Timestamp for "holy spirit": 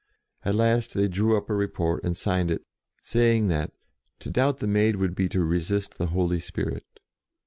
6.07-6.85